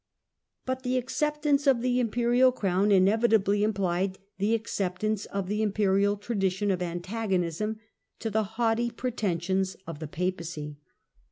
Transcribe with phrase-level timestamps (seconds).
[0.65, 1.89] But the acceptance of otto iv.
[1.89, 5.61] ^"^ Til, at Rome, of the imperial crown inevitably implied the acceptance 1209 of the
[5.61, 7.77] imperial tradition of antagonism
[8.17, 10.79] to the haughty pretensions of the Papacy.